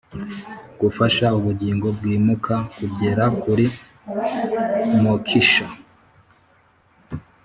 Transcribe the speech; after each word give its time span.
gufasha 0.81 1.25
ubugingo 1.37 1.87
bwimuka 1.97 2.53
kugera 2.75 3.23
kuri 3.41 3.65
moksha 5.01 5.67